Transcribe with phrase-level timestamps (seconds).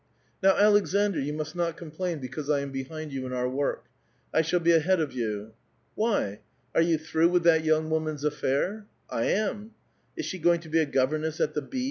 [0.41, 3.85] "Now, Aleksandr, you must not complain because I am behind you in our work.
[4.33, 5.51] I shall be ahead of you."
[5.95, 6.39] ''Wh3'?
[6.73, 9.75] Are you through with that young woman's affair?"'' I am.""
[10.17, 11.79] Is she going to be a governess at the B.s'?